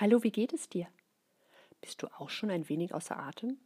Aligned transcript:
Hallo, 0.00 0.22
wie 0.22 0.32
geht 0.32 0.54
es 0.54 0.66
dir? 0.70 0.86
Bist 1.82 2.02
du 2.02 2.06
auch 2.06 2.30
schon 2.30 2.50
ein 2.50 2.70
wenig 2.70 2.94
außer 2.94 3.18
Atem? 3.18 3.58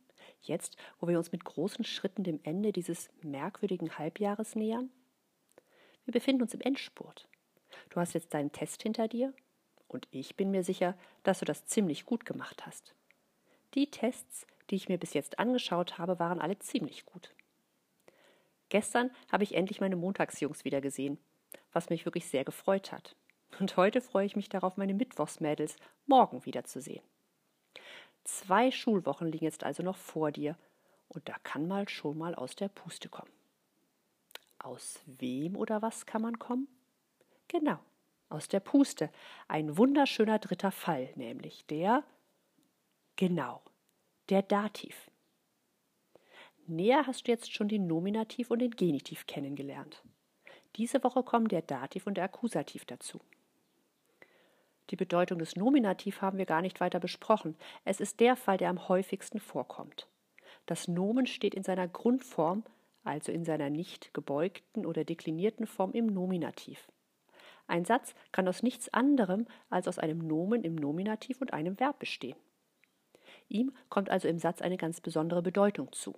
Jetzt, 0.42 0.76
wo 0.98 1.06
wir 1.06 1.16
uns 1.16 1.30
mit 1.30 1.44
großen 1.44 1.84
Schritten 1.84 2.24
dem 2.24 2.40
Ende 2.42 2.72
dieses 2.72 3.08
merkwürdigen 3.22 4.00
Halbjahres 4.00 4.56
nähern? 4.56 4.90
Wir 6.04 6.10
befinden 6.10 6.42
uns 6.42 6.52
im 6.52 6.60
Endspurt. 6.60 7.28
Du 7.90 8.00
hast 8.00 8.14
jetzt 8.14 8.34
deinen 8.34 8.50
Test 8.50 8.82
hinter 8.82 9.06
dir 9.06 9.32
und 9.86 10.08
ich 10.10 10.34
bin 10.34 10.50
mir 10.50 10.64
sicher, 10.64 10.98
dass 11.22 11.38
du 11.38 11.44
das 11.44 11.66
ziemlich 11.66 12.04
gut 12.04 12.24
gemacht 12.24 12.66
hast. 12.66 12.96
Die 13.74 13.88
Tests, 13.88 14.44
die 14.70 14.74
ich 14.74 14.88
mir 14.88 14.98
bis 14.98 15.14
jetzt 15.14 15.38
angeschaut 15.38 15.98
habe, 15.98 16.18
waren 16.18 16.40
alle 16.40 16.58
ziemlich 16.58 17.06
gut. 17.06 17.32
Gestern 18.70 19.12
habe 19.30 19.44
ich 19.44 19.54
endlich 19.54 19.80
meine 19.80 19.94
Montagsjungs 19.94 20.64
wieder 20.64 20.80
gesehen, 20.80 21.16
was 21.70 21.90
mich 21.90 22.04
wirklich 22.04 22.26
sehr 22.26 22.44
gefreut 22.44 22.90
hat. 22.90 23.14
Und 23.60 23.76
heute 23.76 24.00
freue 24.00 24.26
ich 24.26 24.36
mich 24.36 24.48
darauf, 24.48 24.76
meine 24.76 24.94
Mittwochsmädels 24.94 25.76
morgen 26.06 26.44
wiederzusehen. 26.44 27.04
Zwei 28.24 28.70
Schulwochen 28.70 29.28
liegen 29.28 29.44
jetzt 29.44 29.64
also 29.64 29.82
noch 29.82 29.96
vor 29.96 30.32
dir, 30.32 30.56
und 31.08 31.28
da 31.28 31.36
kann 31.42 31.68
mal 31.68 31.88
schon 31.88 32.18
mal 32.18 32.34
aus 32.34 32.56
der 32.56 32.68
Puste 32.68 33.08
kommen. 33.08 33.30
Aus 34.58 35.00
wem 35.06 35.56
oder 35.56 35.82
was 35.82 36.06
kann 36.06 36.22
man 36.22 36.38
kommen? 36.38 36.68
Genau, 37.48 37.78
aus 38.30 38.48
der 38.48 38.60
Puste. 38.60 39.10
Ein 39.46 39.76
wunderschöner 39.76 40.38
dritter 40.38 40.72
Fall, 40.72 41.10
nämlich 41.14 41.66
der, 41.66 42.02
genau, 43.16 43.62
der 44.30 44.42
Dativ. 44.42 45.10
Näher 46.66 47.06
hast 47.06 47.26
du 47.26 47.30
jetzt 47.30 47.52
schon 47.52 47.68
den 47.68 47.86
Nominativ 47.86 48.50
und 48.50 48.60
den 48.60 48.70
Genitiv 48.70 49.26
kennengelernt. 49.26 50.02
Diese 50.76 51.04
Woche 51.04 51.22
kommen 51.22 51.48
der 51.48 51.62
Dativ 51.62 52.06
und 52.06 52.14
der 52.14 52.24
Akkusativ 52.24 52.86
dazu. 52.86 53.20
Die 54.90 54.96
Bedeutung 54.96 55.38
des 55.38 55.56
Nominativ 55.56 56.20
haben 56.20 56.38
wir 56.38 56.46
gar 56.46 56.62
nicht 56.62 56.80
weiter 56.80 57.00
besprochen. 57.00 57.56
Es 57.84 58.00
ist 58.00 58.20
der 58.20 58.36
Fall, 58.36 58.58
der 58.58 58.70
am 58.70 58.88
häufigsten 58.88 59.40
vorkommt. 59.40 60.08
Das 60.66 60.88
Nomen 60.88 61.26
steht 61.26 61.54
in 61.54 61.62
seiner 61.62 61.88
Grundform, 61.88 62.64
also 63.02 63.32
in 63.32 63.44
seiner 63.44 63.70
nicht 63.70 64.12
gebeugten 64.14 64.86
oder 64.86 65.04
deklinierten 65.04 65.66
Form 65.66 65.92
im 65.92 66.06
Nominativ. 66.06 66.88
Ein 67.66 67.84
Satz 67.84 68.14
kann 68.32 68.46
aus 68.46 68.62
nichts 68.62 68.92
anderem 68.92 69.46
als 69.70 69.88
aus 69.88 69.98
einem 69.98 70.18
Nomen 70.18 70.64
im 70.64 70.74
Nominativ 70.74 71.40
und 71.40 71.52
einem 71.52 71.78
Verb 71.80 71.98
bestehen. 71.98 72.36
Ihm 73.48 73.72
kommt 73.88 74.10
also 74.10 74.28
im 74.28 74.38
Satz 74.38 74.60
eine 74.60 74.76
ganz 74.76 75.00
besondere 75.00 75.42
Bedeutung 75.42 75.92
zu. 75.92 76.14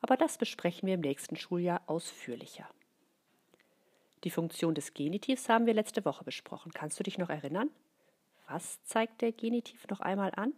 Aber 0.00 0.16
das 0.16 0.38
besprechen 0.38 0.86
wir 0.86 0.94
im 0.94 1.00
nächsten 1.00 1.36
Schuljahr 1.36 1.82
ausführlicher. 1.86 2.68
Die 4.24 4.30
Funktion 4.30 4.74
des 4.74 4.94
Genitivs 4.94 5.48
haben 5.48 5.66
wir 5.66 5.74
letzte 5.74 6.04
Woche 6.04 6.24
besprochen. 6.24 6.72
Kannst 6.72 6.98
du 6.98 7.02
dich 7.02 7.18
noch 7.18 7.28
erinnern? 7.28 7.70
Was 8.46 8.82
zeigt 8.84 9.22
der 9.22 9.32
Genitiv 9.32 9.88
noch 9.88 10.00
einmal 10.00 10.32
an? 10.36 10.52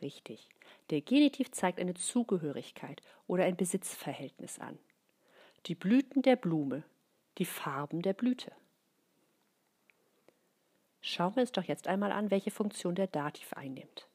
Richtig. 0.00 0.48
Der 0.90 1.00
Genitiv 1.00 1.52
zeigt 1.52 1.78
eine 1.78 1.94
Zugehörigkeit 1.94 3.02
oder 3.26 3.44
ein 3.44 3.56
Besitzverhältnis 3.56 4.58
an. 4.58 4.78
Die 5.66 5.76
Blüten 5.76 6.22
der 6.22 6.36
Blume, 6.36 6.82
die 7.38 7.44
Farben 7.44 8.02
der 8.02 8.14
Blüte. 8.14 8.52
Schauen 11.00 11.36
wir 11.36 11.42
uns 11.42 11.52
doch 11.52 11.64
jetzt 11.64 11.86
einmal 11.86 12.12
an, 12.12 12.30
welche 12.30 12.50
Funktion 12.50 12.94
der 12.94 13.06
Dativ 13.06 13.52
einnimmt. 13.52 14.08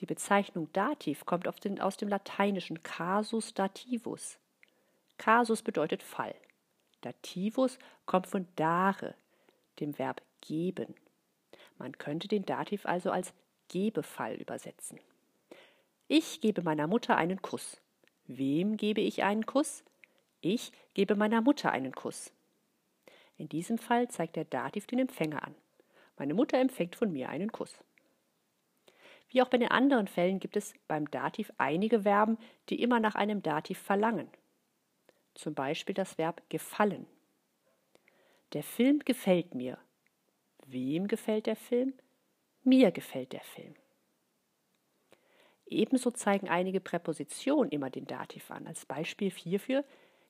Die 0.00 0.06
Bezeichnung 0.06 0.72
Dativ 0.72 1.26
kommt 1.26 1.46
aus 1.46 1.96
dem 1.96 2.08
lateinischen 2.08 2.82
casus 2.82 3.52
dativus, 3.52 4.38
Kasus 5.20 5.60
bedeutet 5.60 6.02
Fall. 6.02 6.34
Dativus 7.02 7.78
kommt 8.06 8.26
von 8.26 8.48
dare, 8.56 9.14
dem 9.78 9.98
Verb 9.98 10.22
geben. 10.40 10.94
Man 11.76 11.98
könnte 11.98 12.26
den 12.26 12.46
Dativ 12.46 12.86
also 12.86 13.10
als 13.10 13.34
Gebefall 13.68 14.36
übersetzen. 14.36 14.98
Ich 16.08 16.40
gebe 16.40 16.62
meiner 16.62 16.86
Mutter 16.86 17.18
einen 17.18 17.42
Kuss. 17.42 17.82
Wem 18.28 18.78
gebe 18.78 19.02
ich 19.02 19.22
einen 19.22 19.44
Kuss? 19.44 19.84
Ich 20.40 20.72
gebe 20.94 21.14
meiner 21.16 21.42
Mutter 21.42 21.70
einen 21.70 21.94
Kuss. 21.94 22.32
In 23.36 23.50
diesem 23.50 23.76
Fall 23.76 24.08
zeigt 24.08 24.36
der 24.36 24.46
Dativ 24.46 24.86
den 24.86 25.00
Empfänger 25.00 25.44
an. 25.46 25.54
Meine 26.16 26.32
Mutter 26.32 26.58
empfängt 26.58 26.96
von 26.96 27.12
mir 27.12 27.28
einen 27.28 27.52
Kuss. 27.52 27.74
Wie 29.28 29.42
auch 29.42 29.48
bei 29.48 29.58
den 29.58 29.70
anderen 29.70 30.08
Fällen 30.08 30.40
gibt 30.40 30.56
es 30.56 30.72
beim 30.88 31.10
Dativ 31.10 31.52
einige 31.58 32.00
Verben, 32.00 32.38
die 32.70 32.82
immer 32.82 33.00
nach 33.00 33.16
einem 33.16 33.42
Dativ 33.42 33.78
verlangen 33.78 34.30
zum 35.40 35.54
Beispiel 35.54 35.94
das 35.94 36.18
Verb 36.18 36.42
gefallen. 36.50 37.06
Der 38.52 38.62
Film 38.62 39.00
gefällt 39.00 39.54
mir. 39.54 39.78
Wem 40.66 41.08
gefällt 41.08 41.46
der 41.46 41.56
Film? 41.56 41.94
Mir 42.62 42.90
gefällt 42.90 43.32
der 43.32 43.42
Film. 43.42 43.74
Ebenso 45.66 46.10
zeigen 46.10 46.48
einige 46.48 46.80
Präpositionen 46.80 47.70
immer 47.70 47.90
den 47.90 48.06
Dativ 48.06 48.50
an. 48.50 48.66
Als 48.66 48.84
Beispiel 48.86 49.30
hierfür 49.30 49.84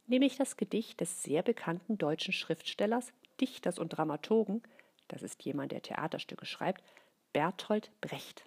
nehme 0.06 0.26
ich 0.26 0.36
das 0.36 0.56
Gedicht 0.56 1.00
des 1.00 1.22
sehr 1.22 1.42
bekannten 1.42 1.98
deutschen 1.98 2.32
Schriftstellers, 2.32 3.12
Dichters 3.40 3.78
und 3.78 3.90
Dramaturgen, 3.90 4.62
das 5.08 5.22
ist 5.22 5.42
jemand, 5.42 5.72
der 5.72 5.82
Theaterstücke 5.82 6.46
schreibt, 6.46 6.84
Bertolt 7.32 7.90
Brecht. 8.00 8.44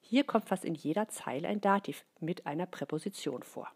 Hier 0.00 0.24
kommt 0.24 0.48
fast 0.48 0.64
in 0.64 0.74
jeder 0.74 1.08
Zeile 1.08 1.48
ein 1.48 1.60
Dativ 1.60 2.04
mit 2.18 2.46
einer 2.46 2.66
Präposition 2.66 3.42
vor. 3.42 3.70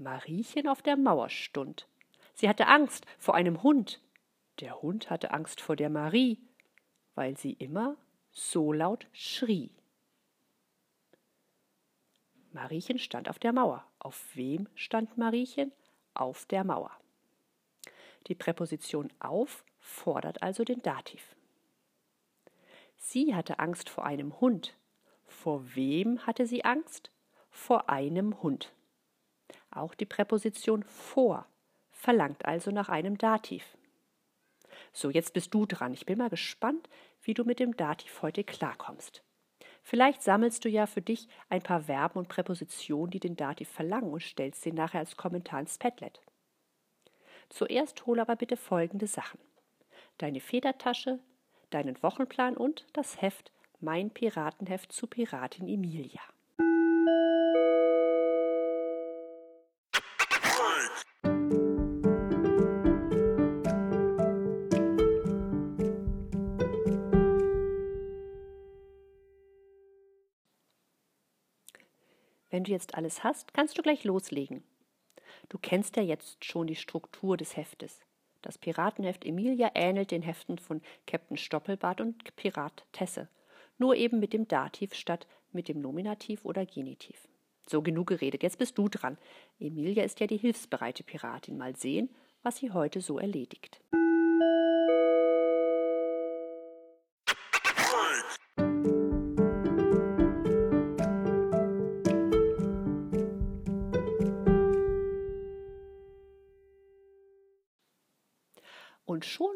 Mariechen 0.00 0.66
auf 0.66 0.80
der 0.80 0.96
Mauer 0.96 1.28
stund. 1.28 1.86
Sie 2.32 2.48
hatte 2.48 2.66
Angst 2.66 3.04
vor 3.18 3.34
einem 3.34 3.62
Hund. 3.62 4.00
Der 4.60 4.80
Hund 4.80 5.10
hatte 5.10 5.30
Angst 5.30 5.60
vor 5.60 5.76
der 5.76 5.90
Marie, 5.90 6.38
weil 7.14 7.36
sie 7.36 7.52
immer 7.52 7.96
so 8.32 8.72
laut 8.72 9.06
schrie. 9.12 9.70
Mariechen 12.52 12.98
stand 12.98 13.28
auf 13.28 13.38
der 13.38 13.52
Mauer. 13.52 13.84
Auf 13.98 14.34
wem 14.34 14.68
stand 14.74 15.18
Mariechen? 15.18 15.70
Auf 16.14 16.46
der 16.46 16.64
Mauer. 16.64 16.90
Die 18.26 18.34
Präposition 18.34 19.12
auf 19.20 19.64
fordert 19.78 20.42
also 20.42 20.64
den 20.64 20.80
Dativ. 20.80 21.36
Sie 22.96 23.34
hatte 23.34 23.58
Angst 23.58 23.90
vor 23.90 24.06
einem 24.06 24.40
Hund. 24.40 24.74
Vor 25.26 25.74
wem 25.74 26.26
hatte 26.26 26.46
sie 26.46 26.64
Angst? 26.64 27.10
Vor 27.50 27.90
einem 27.90 28.42
Hund. 28.42 28.72
Auch 29.70 29.94
die 29.94 30.06
Präposition 30.06 30.82
vor 30.82 31.46
verlangt 31.90 32.44
also 32.44 32.70
nach 32.70 32.88
einem 32.88 33.18
Dativ. 33.18 33.76
So, 34.92 35.10
jetzt 35.10 35.32
bist 35.32 35.52
du 35.54 35.66
dran. 35.66 35.92
Ich 35.92 36.06
bin 36.06 36.18
mal 36.18 36.30
gespannt, 36.30 36.88
wie 37.22 37.34
du 37.34 37.44
mit 37.44 37.60
dem 37.60 37.76
Dativ 37.76 38.22
heute 38.22 38.44
klarkommst. 38.44 39.22
Vielleicht 39.82 40.22
sammelst 40.22 40.64
du 40.64 40.68
ja 40.68 40.86
für 40.86 41.02
dich 41.02 41.28
ein 41.48 41.62
paar 41.62 41.82
Verben 41.82 42.18
und 42.18 42.28
Präpositionen, 42.28 43.10
die 43.10 43.20
den 43.20 43.36
Dativ 43.36 43.68
verlangen 43.68 44.12
und 44.12 44.22
stellst 44.22 44.62
sie 44.62 44.72
nachher 44.72 45.00
als 45.00 45.16
Kommentar 45.16 45.60
ins 45.60 45.78
Padlet. 45.78 46.20
Zuerst 47.48 48.06
hole 48.06 48.22
aber 48.22 48.36
bitte 48.36 48.56
folgende 48.56 49.06
Sachen. 49.06 49.40
Deine 50.18 50.40
Federtasche, 50.40 51.18
deinen 51.70 52.00
Wochenplan 52.02 52.56
und 52.56 52.86
das 52.92 53.20
Heft 53.20 53.52
Mein 53.80 54.10
Piratenheft 54.10 54.92
zu 54.92 55.06
Piratin 55.06 55.66
Emilia. 55.66 56.20
Wenn 72.50 72.64
du 72.64 72.72
jetzt 72.72 72.94
alles 72.94 73.24
hast, 73.24 73.54
kannst 73.54 73.78
du 73.78 73.82
gleich 73.82 74.04
loslegen. 74.04 74.62
Du 75.48 75.58
kennst 75.58 75.96
ja 75.96 76.02
jetzt 76.02 76.44
schon 76.44 76.66
die 76.66 76.76
Struktur 76.76 77.36
des 77.36 77.56
Heftes. 77.56 78.00
Das 78.42 78.58
Piratenheft 78.58 79.24
Emilia 79.24 79.70
ähnelt 79.74 80.10
den 80.10 80.22
Heften 80.22 80.58
von 80.58 80.80
Captain 81.06 81.36
Stoppelbart 81.36 82.00
und 82.00 82.34
Pirat 82.36 82.86
Tesse, 82.92 83.28
nur 83.78 83.94
eben 83.96 84.18
mit 84.18 84.32
dem 84.32 84.48
Dativ 84.48 84.94
statt 84.94 85.26
mit 85.52 85.68
dem 85.68 85.80
Nominativ 85.80 86.44
oder 86.44 86.64
Genitiv. 86.64 87.28
So 87.66 87.82
genug 87.82 88.08
geredet, 88.08 88.42
jetzt 88.42 88.58
bist 88.58 88.78
du 88.78 88.88
dran. 88.88 89.18
Emilia 89.58 90.02
ist 90.02 90.20
ja 90.20 90.26
die 90.26 90.38
hilfsbereite 90.38 91.04
Piratin. 91.04 91.56
Mal 91.56 91.76
sehen, 91.76 92.08
was 92.42 92.56
sie 92.56 92.72
heute 92.72 93.00
so 93.00 93.18
erledigt. 93.18 93.80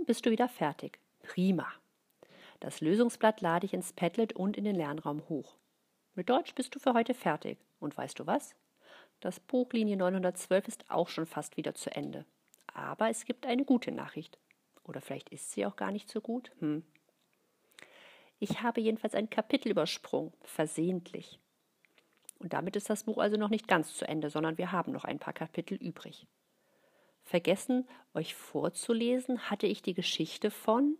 Bist 0.05 0.27
du 0.27 0.31
wieder 0.31 0.49
fertig. 0.49 0.99
Prima. 1.23 1.67
Das 2.61 2.81
Lösungsblatt 2.81 3.41
lade 3.41 3.67
ich 3.67 3.75
ins 3.75 3.93
Padlet 3.93 4.33
und 4.35 4.57
in 4.57 4.65
den 4.65 4.77
Lernraum 4.77 5.29
hoch. 5.29 5.57
Mit 6.15 6.31
Deutsch 6.31 6.55
bist 6.55 6.75
du 6.75 6.79
für 6.79 6.95
heute 6.95 7.15
fertig. 7.15 7.59
Und 7.81 7.97
weißt 7.97 8.19
du 8.19 8.27
was? 8.27 8.55
Das 9.21 9.41
Buch 9.41 9.73
Linie 9.73 9.97
912 9.97 10.69
ist 10.69 10.91
auch 10.91 11.09
schon 11.09 11.27
fast 11.27 11.57
wieder 11.57 11.75
zu 11.75 11.95
Ende. 11.95 12.25
Aber 12.73 13.11
es 13.11 13.25
gibt 13.25 13.47
eine 13.47 13.65
gute 13.65 13.93
Nachricht. 13.93 14.39
Oder 14.85 15.01
vielleicht 15.01 15.31
ist 15.31 15.53
sie 15.53 15.67
auch 15.67 15.77
gar 15.77 15.91
nicht 15.91 16.11
so 16.11 16.21
gut. 16.21 16.51
Hm. 16.61 16.85
Ich 18.39 18.63
habe 18.63 18.81
jedenfalls 18.81 19.15
ein 19.15 19.31
Kapitel 19.31 19.71
übersprungen, 19.71 20.33
versehentlich. 20.43 21.39
Und 22.39 22.53
damit 22.53 22.77
ist 22.77 22.91
das 22.91 23.05
Buch 23.05 23.19
also 23.19 23.37
noch 23.37 23.49
nicht 23.49 23.69
ganz 23.69 23.95
zu 23.95 24.07
Ende, 24.07 24.29
sondern 24.29 24.59
wir 24.59 24.73
haben 24.73 24.93
noch 24.93 25.05
ein 25.05 25.19
paar 25.19 25.33
Kapitel 25.33 25.77
übrig. 25.77 26.27
Vergessen, 27.25 27.89
euch 28.13 28.35
vorzulesen, 28.35 29.51
hatte 29.51 29.67
ich 29.67 29.83
die 29.83 29.95
Geschichte 29.95 30.51
von 30.51 30.99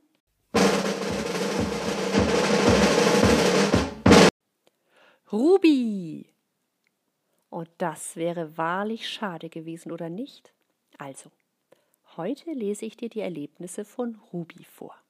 Ruby. 5.31 6.27
Und 7.51 7.69
das 7.79 8.17
wäre 8.17 8.57
wahrlich 8.57 9.09
schade 9.09 9.49
gewesen, 9.49 9.93
oder 9.93 10.09
nicht? 10.09 10.53
Also, 10.99 11.31
heute 12.17 12.53
lese 12.53 12.87
ich 12.87 12.97
dir 12.97 13.11
die 13.11 13.21
Erlebnisse 13.21 13.85
von 13.85 14.21
Ruby 14.33 14.65
vor. 14.65 15.04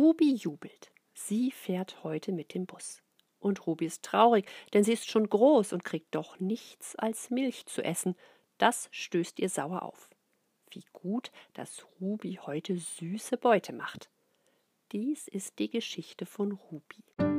Ruby 0.00 0.32
jubelt. 0.32 0.90
Sie 1.12 1.50
fährt 1.50 2.02
heute 2.04 2.32
mit 2.32 2.54
dem 2.54 2.64
Bus. 2.64 3.02
Und 3.38 3.66
Ruby 3.66 3.84
ist 3.84 4.02
traurig, 4.02 4.48
denn 4.72 4.82
sie 4.82 4.94
ist 4.94 5.10
schon 5.10 5.28
groß 5.28 5.74
und 5.74 5.84
kriegt 5.84 6.14
doch 6.14 6.40
nichts 6.40 6.96
als 6.96 7.28
Milch 7.28 7.66
zu 7.66 7.84
essen. 7.84 8.16
Das 8.56 8.88
stößt 8.92 9.38
ihr 9.40 9.50
sauer 9.50 9.82
auf. 9.82 10.08
Wie 10.70 10.84
gut, 10.94 11.30
dass 11.52 11.84
Ruby 12.00 12.38
heute 12.40 12.78
süße 12.78 13.36
Beute 13.36 13.74
macht. 13.74 14.08
Dies 14.92 15.28
ist 15.28 15.58
die 15.58 15.68
Geschichte 15.68 16.24
von 16.24 16.52
Ruby. 16.52 17.29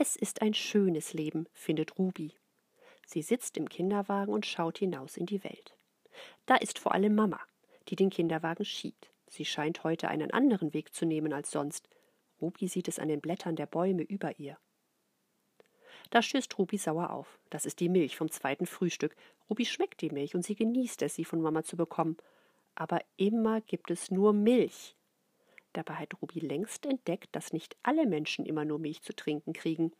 Es 0.00 0.14
ist 0.14 0.42
ein 0.42 0.54
schönes 0.54 1.12
Leben, 1.12 1.48
findet 1.52 1.98
Ruby. 1.98 2.32
Sie 3.04 3.20
sitzt 3.20 3.56
im 3.56 3.68
Kinderwagen 3.68 4.32
und 4.32 4.46
schaut 4.46 4.78
hinaus 4.78 5.16
in 5.16 5.26
die 5.26 5.42
Welt. 5.42 5.76
Da 6.46 6.54
ist 6.54 6.78
vor 6.78 6.92
allem 6.94 7.16
Mama, 7.16 7.40
die 7.88 7.96
den 7.96 8.08
Kinderwagen 8.08 8.64
schiebt. 8.64 9.10
Sie 9.26 9.44
scheint 9.44 9.82
heute 9.82 10.06
einen 10.06 10.30
anderen 10.30 10.72
Weg 10.72 10.94
zu 10.94 11.04
nehmen 11.04 11.32
als 11.32 11.50
sonst. 11.50 11.88
Ruby 12.40 12.68
sieht 12.68 12.86
es 12.86 13.00
an 13.00 13.08
den 13.08 13.20
Blättern 13.20 13.56
der 13.56 13.66
Bäume 13.66 14.02
über 14.02 14.38
ihr. 14.38 14.56
Da 16.10 16.22
stößt 16.22 16.56
Ruby 16.58 16.78
sauer 16.78 17.10
auf. 17.10 17.40
Das 17.50 17.66
ist 17.66 17.80
die 17.80 17.88
Milch 17.88 18.16
vom 18.16 18.30
zweiten 18.30 18.66
Frühstück. 18.66 19.16
Ruby 19.50 19.64
schmeckt 19.64 20.00
die 20.00 20.10
Milch 20.10 20.36
und 20.36 20.44
sie 20.44 20.54
genießt 20.54 21.02
es, 21.02 21.16
sie 21.16 21.24
von 21.24 21.40
Mama 21.40 21.64
zu 21.64 21.76
bekommen. 21.76 22.16
Aber 22.76 23.00
immer 23.16 23.62
gibt 23.62 23.90
es 23.90 24.12
nur 24.12 24.32
Milch. 24.32 24.94
Dabei 25.72 25.94
hat 25.94 26.20
Ruby 26.20 26.40
längst 26.40 26.86
entdeckt, 26.86 27.28
dass 27.32 27.52
nicht 27.52 27.76
alle 27.82 28.06
Menschen 28.06 28.46
immer 28.46 28.64
nur 28.64 28.78
Milch 28.78 29.02
zu 29.02 29.14
trinken 29.14 29.52
kriegen. 29.52 29.92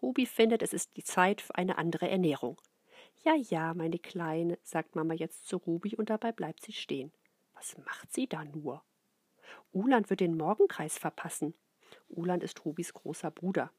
Ruby 0.00 0.26
findet, 0.26 0.62
es 0.62 0.72
ist 0.72 0.96
die 0.96 1.04
Zeit 1.04 1.40
für 1.40 1.54
eine 1.56 1.78
andere 1.78 2.08
Ernährung. 2.08 2.60
Ja, 3.24 3.34
ja, 3.34 3.74
meine 3.74 3.98
Kleine, 3.98 4.58
sagt 4.62 4.94
Mama 4.94 5.14
jetzt 5.14 5.46
zu 5.46 5.56
Ruby 5.56 5.96
und 5.96 6.10
dabei 6.10 6.32
bleibt 6.32 6.62
sie 6.62 6.72
stehen. 6.72 7.12
Was 7.54 7.76
macht 7.78 8.12
sie 8.12 8.28
da 8.28 8.44
nur? 8.44 8.84
Uland 9.72 10.10
wird 10.10 10.20
den 10.20 10.36
Morgenkreis 10.36 10.98
verpassen. 10.98 11.54
Uland 12.08 12.44
ist 12.44 12.64
Rubis 12.64 12.92
großer 12.92 13.30
Bruder. 13.30 13.72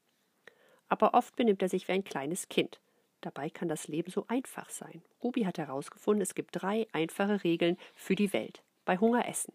Aber 0.87 1.13
oft 1.13 1.35
benimmt 1.35 1.61
er 1.61 1.69
sich 1.69 1.87
wie 1.87 1.93
ein 1.93 2.03
kleines 2.03 2.49
Kind. 2.49 2.81
Dabei 3.21 3.49
kann 3.49 3.67
das 3.67 3.87
Leben 3.87 4.11
so 4.11 4.25
einfach 4.27 4.69
sein. 4.69 5.03
Ruby 5.23 5.43
hat 5.43 5.57
herausgefunden, 5.57 6.21
es 6.21 6.35
gibt 6.35 6.61
drei 6.61 6.87
einfache 6.93 7.43
Regeln 7.43 7.77
für 7.95 8.15
die 8.15 8.33
Welt. 8.33 8.63
Bei 8.85 8.97
Hunger 8.97 9.27
essen. 9.27 9.53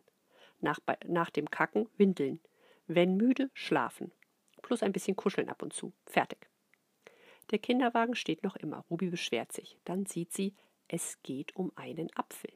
Nach, 0.60 0.78
nach 1.06 1.30
dem 1.30 1.50
Kacken 1.50 1.88
windeln. 1.96 2.40
Wenn 2.86 3.16
müde, 3.16 3.50
schlafen. 3.54 4.12
Plus 4.62 4.82
ein 4.82 4.92
bisschen 4.92 5.16
kuscheln 5.16 5.48
ab 5.48 5.62
und 5.62 5.72
zu. 5.72 5.92
Fertig. 6.06 6.48
Der 7.50 7.58
Kinderwagen 7.58 8.14
steht 8.14 8.42
noch 8.42 8.56
immer. 8.56 8.84
Ruby 8.90 9.10
beschwert 9.10 9.52
sich. 9.52 9.78
Dann 9.84 10.06
sieht 10.06 10.32
sie, 10.32 10.54
es 10.88 11.18
geht 11.22 11.54
um 11.56 11.72
einen 11.76 12.14
Apfel. 12.16 12.50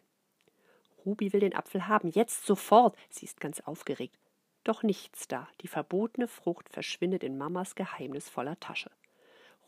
Ruby 1.05 1.33
will 1.33 1.41
den 1.41 1.55
Apfel 1.55 1.87
haben, 1.87 2.09
jetzt 2.09 2.45
sofort. 2.45 2.97
Sie 3.11 3.27
ist 3.27 3.41
ganz 3.41 3.61
aufgeregt. 3.61 4.19
Doch 4.65 4.83
nichts 4.83 5.29
da. 5.29 5.49
Die 5.61 5.69
verbotene 5.69 6.29
Frucht 6.29 6.69
verschwindet 6.69 7.23
in 7.23 7.39
Mamas 7.39 7.75
geheimnisvoller 7.75 8.59
Tasche. 8.61 8.91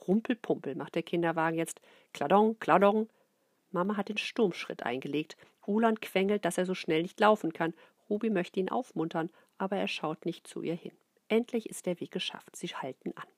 Rumpelpumpel 0.06 0.74
macht 0.74 0.94
der 0.94 1.02
Kinderwagen 1.02 1.56
jetzt. 1.56 1.80
Kladong, 2.12 2.58
kladong. 2.58 3.08
Mama 3.70 3.96
hat 3.96 4.08
den 4.08 4.18
Sturmschritt 4.18 4.82
eingelegt. 4.82 5.36
Uland 5.66 6.00
quengelt, 6.00 6.44
dass 6.44 6.58
er 6.58 6.66
so 6.66 6.74
schnell 6.74 7.02
nicht 7.02 7.20
laufen 7.20 7.52
kann. 7.52 7.74
Ruby 8.10 8.28
möchte 8.28 8.60
ihn 8.60 8.68
aufmuntern, 8.68 9.30
aber 9.56 9.76
er 9.76 9.88
schaut 9.88 10.26
nicht 10.26 10.46
zu 10.46 10.62
ihr 10.62 10.74
hin. 10.74 10.92
Endlich 11.28 11.70
ist 11.70 11.86
der 11.86 12.00
Weg 12.00 12.10
geschafft. 12.10 12.56
Sie 12.56 12.66
halten 12.66 13.16
an. 13.16 13.28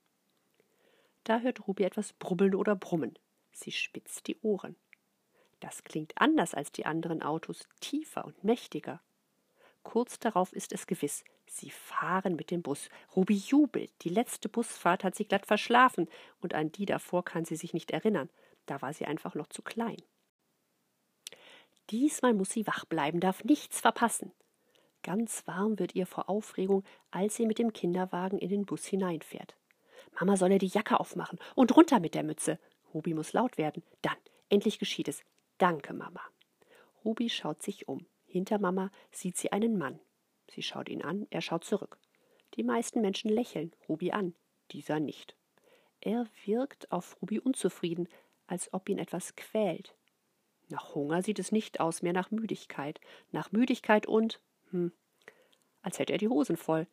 Da 1.24 1.40
hört 1.40 1.68
Ruby 1.68 1.84
etwas 1.84 2.14
brubbeln 2.14 2.54
oder 2.54 2.74
brummen. 2.74 3.16
Sie 3.52 3.70
spitzt 3.70 4.26
die 4.26 4.38
Ohren. 4.40 4.76
Das 5.60 5.84
klingt 5.84 6.12
anders 6.16 6.54
als 6.54 6.72
die 6.72 6.86
anderen 6.86 7.22
Autos, 7.22 7.68
tiefer 7.80 8.24
und 8.24 8.42
mächtiger. 8.42 9.00
Kurz 9.84 10.18
darauf 10.18 10.52
ist 10.52 10.72
es 10.72 10.86
gewiss, 10.86 11.22
sie 11.46 11.70
fahren 11.70 12.34
mit 12.34 12.50
dem 12.50 12.62
Bus. 12.62 12.88
Ruby 13.14 13.34
jubelt. 13.34 13.92
Die 14.02 14.08
letzte 14.08 14.48
Busfahrt 14.48 15.04
hat 15.04 15.14
sie 15.14 15.24
glatt 15.24 15.46
verschlafen, 15.46 16.08
und 16.40 16.54
an 16.54 16.72
die 16.72 16.86
davor 16.86 17.24
kann 17.24 17.44
sie 17.44 17.56
sich 17.56 17.74
nicht 17.74 17.90
erinnern. 17.90 18.30
Da 18.66 18.80
war 18.80 18.92
sie 18.92 19.04
einfach 19.04 19.34
noch 19.34 19.48
zu 19.48 19.62
klein. 19.62 20.02
Diesmal 21.90 22.32
muss 22.32 22.50
sie 22.50 22.66
wach 22.66 22.84
bleiben, 22.84 23.20
darf 23.20 23.44
nichts 23.44 23.80
verpassen. 23.80 24.32
Ganz 25.02 25.46
warm 25.46 25.78
wird 25.78 25.94
ihr 25.94 26.06
vor 26.06 26.28
Aufregung, 26.28 26.84
als 27.10 27.36
sie 27.36 27.46
mit 27.46 27.58
dem 27.58 27.72
Kinderwagen 27.72 28.38
in 28.38 28.48
den 28.48 28.66
Bus 28.66 28.84
hineinfährt. 28.84 29.56
Mama 30.18 30.36
solle 30.36 30.58
die 30.58 30.66
Jacke 30.66 31.00
aufmachen 31.00 31.38
und 31.54 31.74
runter 31.76 32.00
mit 32.00 32.14
der 32.14 32.22
Mütze. 32.22 32.58
Ruby 32.94 33.14
muss 33.14 33.32
laut 33.32 33.58
werden. 33.58 33.82
Dann, 34.02 34.16
endlich 34.48 34.78
geschieht 34.78 35.08
es. 35.08 35.22
Danke, 35.58 35.92
Mama. 35.92 36.20
Ruby 37.04 37.28
schaut 37.28 37.62
sich 37.62 37.88
um. 37.88 38.06
Hinter 38.26 38.58
Mama 38.58 38.90
sieht 39.10 39.36
sie 39.36 39.52
einen 39.52 39.76
Mann. 39.76 39.98
Sie 40.50 40.62
schaut 40.62 40.88
ihn 40.88 41.02
an, 41.02 41.26
er 41.30 41.40
schaut 41.40 41.64
zurück. 41.64 41.98
Die 42.54 42.62
meisten 42.62 43.00
Menschen 43.00 43.30
lächeln 43.30 43.72
Ruby 43.88 44.12
an, 44.12 44.34
dieser 44.70 45.00
nicht. 45.00 45.36
Er 46.00 46.26
wirkt 46.44 46.90
auf 46.92 47.16
Ruby 47.22 47.38
unzufrieden, 47.38 48.08
als 48.46 48.72
ob 48.72 48.88
ihn 48.88 48.98
etwas 48.98 49.36
quält. 49.36 49.94
Nach 50.68 50.94
Hunger 50.94 51.22
sieht 51.22 51.38
es 51.38 51.52
nicht 51.52 51.80
aus, 51.80 52.02
mehr 52.02 52.12
nach 52.12 52.30
Müdigkeit. 52.30 53.00
Nach 53.30 53.52
Müdigkeit 53.52 54.06
und, 54.06 54.40
hm, 54.70 54.92
als 55.82 55.98
hätte 55.98 56.12
er 56.12 56.18
die 56.18 56.28
Hosen 56.28 56.56
voll. 56.56 56.86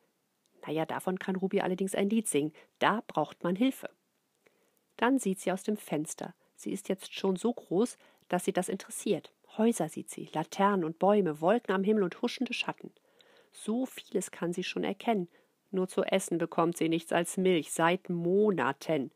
Naja, 0.66 0.86
davon 0.86 1.18
kann 1.18 1.36
Ruby 1.36 1.62
allerdings 1.62 1.96
ein 1.96 2.10
Lied 2.10 2.28
singen. 2.28 2.54
Da 2.80 3.04
braucht 3.08 3.44
man 3.44 3.56
Hilfe. 3.56 3.90
Dann 4.98 5.20
sieht 5.20 5.40
sie 5.40 5.52
aus 5.52 5.64
dem 5.64 5.78
Fenster. 5.78 6.34
Sie 6.56 6.72
ist 6.72 6.90
jetzt 6.90 7.14
schon 7.14 7.38
so 7.38 7.54
groß, 7.54 7.98
dass 8.28 8.44
sie 8.44 8.52
das 8.52 8.68
interessiert. 8.68 9.32
Häuser 9.58 9.90
sieht 9.90 10.10
sie, 10.10 10.30
Laternen 10.34 10.84
und 10.84 11.00
Bäume, 11.00 11.42
Wolken 11.42 11.74
am 11.74 11.84
Himmel 11.84 12.04
und 12.04 12.22
huschende 12.22 12.54
Schatten. 12.54 12.92
So 13.52 13.86
vieles 13.86 14.32
kann 14.32 14.54
sie 14.54 14.64
schon 14.64 14.84
erkennen. 14.84 15.30
Nur 15.72 15.88
zu 15.88 16.04
essen 16.04 16.38
bekommt 16.38 16.78
sie 16.78 16.90
nichts 16.90 17.12
als 17.12 17.38
Milch 17.38 17.72
seit 17.72 18.10
Monaten. 18.10 19.12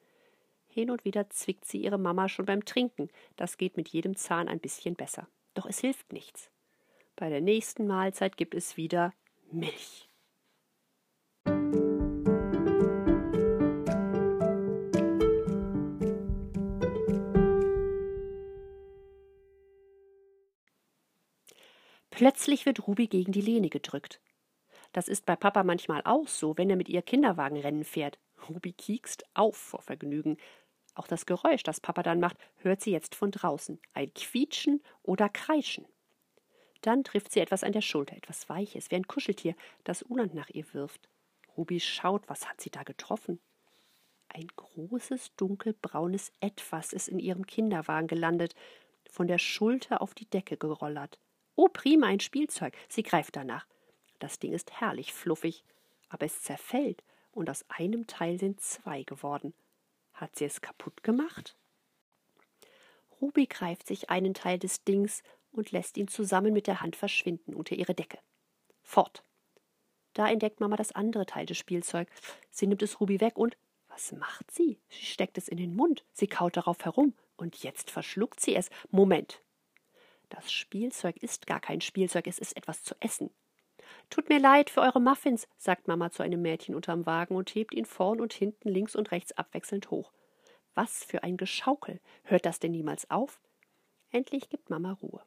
Hin 0.67 0.89
und 0.89 1.05
wieder 1.05 1.29
zwickt 1.29 1.65
sie 1.65 1.83
ihre 1.83 1.97
Mama 1.97 2.29
schon 2.29 2.45
beim 2.45 2.65
Trinken. 2.65 3.09
Das 3.35 3.57
geht 3.57 3.77
mit 3.77 3.89
jedem 3.89 4.15
Zahn 4.15 4.47
ein 4.47 4.59
bisschen 4.59 4.95
besser. 4.95 5.27
Doch 5.53 5.65
es 5.65 5.79
hilft 5.79 6.13
nichts. 6.13 6.49
Bei 7.15 7.29
der 7.29 7.41
nächsten 7.41 7.85
Mahlzeit 7.85 8.37
gibt 8.37 8.55
es 8.55 8.75
wieder 8.75 9.13
Milch. 9.53 10.09
Plötzlich 22.09 22.65
wird 22.65 22.87
Ruby 22.87 23.07
gegen 23.07 23.31
die 23.31 23.41
Lehne 23.41 23.69
gedrückt. 23.69 24.21
Das 24.91 25.07
ist 25.07 25.25
bei 25.25 25.35
Papa 25.35 25.63
manchmal 25.63 26.01
auch 26.05 26.27
so, 26.27 26.57
wenn 26.57 26.69
er 26.69 26.75
mit 26.75 26.89
ihr 26.89 27.01
Kinderwagenrennen 27.01 27.83
fährt. 27.83 28.19
Ruby 28.49 28.73
kiekst 28.73 29.25
auf 29.33 29.57
vor 29.57 29.81
Vergnügen. 29.81 30.37
Auch 30.95 31.07
das 31.07 31.25
Geräusch, 31.25 31.63
das 31.63 31.79
Papa 31.79 32.03
dann 32.03 32.19
macht, 32.19 32.37
hört 32.57 32.81
sie 32.81 32.91
jetzt 32.91 33.15
von 33.15 33.31
draußen. 33.31 33.79
Ein 33.93 34.13
Quietschen 34.13 34.81
oder 35.01 35.29
Kreischen. 35.29 35.87
Dann 36.83 37.05
trifft 37.05 37.31
sie 37.31 37.39
etwas 37.39 37.63
an 37.63 37.71
der 37.71 37.81
Schulter, 37.81 38.15
etwas 38.15 38.49
Weiches, 38.49 38.91
wie 38.91 38.95
ein 38.95 39.07
Kuscheltier, 39.07 39.55
das 39.85 40.03
Uland 40.03 40.33
nach 40.33 40.49
ihr 40.49 40.65
wirft. 40.73 41.07
Ruby 41.57 41.79
schaut, 41.79 42.27
was 42.27 42.47
hat 42.47 42.59
sie 42.59 42.69
da 42.69 42.83
getroffen? 42.83 43.39
Ein 44.27 44.47
großes, 44.55 45.33
dunkelbraunes 45.37 46.33
Etwas 46.41 46.91
ist 46.91 47.07
in 47.07 47.19
ihrem 47.19 47.47
Kinderwagen 47.47 48.07
gelandet, 48.07 48.53
von 49.09 49.27
der 49.27 49.37
Schulter 49.37 50.01
auf 50.01 50.13
die 50.13 50.29
Decke 50.29 50.57
gerollert. 50.57 51.19
Oh, 51.55 51.69
prima, 51.71 52.07
ein 52.07 52.19
Spielzeug. 52.19 52.75
Sie 52.89 53.03
greift 53.03 53.37
danach. 53.37 53.65
Das 54.19 54.39
Ding 54.39 54.51
ist 54.51 54.81
herrlich 54.81 55.13
fluffig, 55.13 55.63
aber 56.09 56.25
es 56.25 56.41
zerfällt 56.41 57.01
und 57.31 57.49
aus 57.49 57.63
einem 57.69 58.07
Teil 58.07 58.39
sind 58.39 58.59
zwei 58.59 59.03
geworden. 59.03 59.53
Hat 60.13 60.35
sie 60.35 60.45
es 60.45 60.59
kaputt 60.59 61.01
gemacht? 61.01 61.55
Ruby 63.21 63.45
greift 63.45 63.87
sich 63.87 64.09
einen 64.09 64.33
Teil 64.33 64.59
des 64.59 64.83
Dings 64.83 65.23
und 65.53 65.71
lässt 65.71 65.97
ihn 65.97 66.07
zusammen 66.07 66.53
mit 66.53 66.67
der 66.67 66.81
Hand 66.81 66.95
verschwinden 66.95 67.53
unter 67.53 67.75
ihre 67.75 67.93
Decke. 67.93 68.19
Fort. 68.81 69.23
Da 70.13 70.29
entdeckt 70.29 70.59
Mama 70.59 70.75
das 70.75 70.91
andere 70.91 71.25
Teil 71.25 71.45
des 71.45 71.57
Spielzeugs. 71.57 72.11
Sie 72.51 72.67
nimmt 72.67 72.83
es 72.83 72.99
Ruby 72.99 73.19
weg 73.19 73.37
und 73.37 73.57
was 73.87 74.11
macht 74.11 74.51
sie? 74.51 74.79
Sie 74.89 75.05
steckt 75.05 75.37
es 75.37 75.47
in 75.47 75.57
den 75.57 75.75
Mund, 75.75 76.03
sie 76.13 76.27
kaut 76.27 76.57
darauf 76.57 76.83
herum 76.83 77.13
und 77.37 77.63
jetzt 77.63 77.91
verschluckt 77.91 78.39
sie 78.39 78.55
es. 78.55 78.69
Moment. 78.89 79.41
Das 80.29 80.51
Spielzeug 80.51 81.17
ist 81.17 81.45
gar 81.45 81.59
kein 81.59 81.81
Spielzeug, 81.81 82.25
es 82.27 82.39
ist 82.39 82.57
etwas 82.57 82.83
zu 82.83 82.95
essen. 82.99 83.29
Tut 84.09 84.29
mir 84.29 84.39
leid 84.39 84.69
für 84.69 84.81
eure 84.81 84.99
Muffins, 84.99 85.47
sagt 85.57 85.87
Mama 85.87 86.11
zu 86.11 86.23
einem 86.23 86.41
Mädchen 86.41 86.75
unterm 86.75 87.05
Wagen 87.05 87.35
und 87.35 87.53
hebt 87.53 87.73
ihn 87.73 87.85
vorn 87.85 88.19
und 88.19 88.33
hinten 88.33 88.69
links 88.69 88.95
und 88.95 89.11
rechts 89.11 89.31
abwechselnd 89.33 89.91
hoch. 89.91 90.11
Was 90.73 91.03
für 91.03 91.23
ein 91.23 91.37
Geschaukel. 91.37 91.99
Hört 92.23 92.45
das 92.45 92.59
denn 92.59 92.71
niemals 92.71 93.09
auf? 93.11 93.39
Endlich 94.11 94.49
gibt 94.49 94.69
Mama 94.69 94.93
Ruhe. 94.93 95.21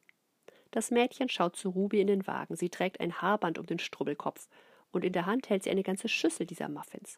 Das 0.77 0.91
Mädchen 0.91 1.27
schaut 1.27 1.55
zu 1.55 1.69
Ruby 1.69 2.01
in 2.01 2.05
den 2.05 2.27
Wagen. 2.27 2.55
Sie 2.55 2.69
trägt 2.69 2.99
ein 2.99 3.19
Haarband 3.19 3.57
um 3.57 3.65
den 3.65 3.79
Strubbelkopf 3.79 4.47
und 4.91 5.03
in 5.03 5.11
der 5.11 5.25
Hand 5.25 5.49
hält 5.49 5.63
sie 5.63 5.71
eine 5.71 5.81
ganze 5.81 6.07
Schüssel 6.07 6.45
dieser 6.45 6.69
Muffins. 6.69 7.17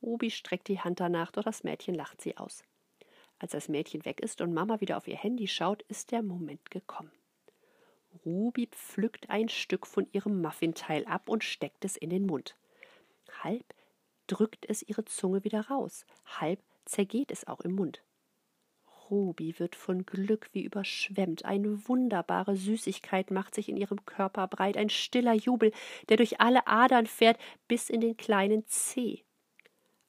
Ruby 0.00 0.30
streckt 0.30 0.68
die 0.68 0.78
Hand 0.78 1.00
danach, 1.00 1.32
doch 1.32 1.42
das 1.42 1.64
Mädchen 1.64 1.96
lacht 1.96 2.20
sie 2.20 2.36
aus. 2.36 2.62
Als 3.40 3.50
das 3.50 3.68
Mädchen 3.68 4.04
weg 4.04 4.20
ist 4.20 4.40
und 4.40 4.54
Mama 4.54 4.80
wieder 4.80 4.96
auf 4.96 5.08
ihr 5.08 5.16
Handy 5.16 5.48
schaut, 5.48 5.82
ist 5.88 6.12
der 6.12 6.22
Moment 6.22 6.70
gekommen. 6.70 7.10
Ruby 8.24 8.68
pflückt 8.68 9.30
ein 9.30 9.48
Stück 9.48 9.88
von 9.88 10.06
ihrem 10.12 10.40
Muffinteil 10.40 11.04
ab 11.06 11.28
und 11.28 11.42
steckt 11.42 11.84
es 11.84 11.96
in 11.96 12.10
den 12.10 12.24
Mund. 12.24 12.54
Halb 13.42 13.74
drückt 14.28 14.64
es 14.68 14.80
ihre 14.80 15.04
Zunge 15.06 15.42
wieder 15.42 15.66
raus, 15.66 16.06
halb 16.24 16.60
zergeht 16.84 17.32
es 17.32 17.48
auch 17.48 17.62
im 17.62 17.72
Mund. 17.72 18.00
Ruby 19.12 19.58
wird 19.58 19.76
von 19.76 20.06
Glück 20.06 20.48
wie 20.52 20.62
überschwemmt. 20.62 21.44
Eine 21.44 21.86
wunderbare 21.86 22.56
Süßigkeit 22.56 23.30
macht 23.30 23.54
sich 23.54 23.68
in 23.68 23.76
ihrem 23.76 24.06
Körper 24.06 24.48
breit, 24.48 24.78
ein 24.78 24.88
stiller 24.88 25.34
Jubel, 25.34 25.70
der 26.08 26.16
durch 26.16 26.40
alle 26.40 26.66
Adern 26.66 27.06
fährt 27.06 27.38
bis 27.68 27.90
in 27.90 28.00
den 28.00 28.16
kleinen 28.16 28.66
Zeh. 28.66 29.22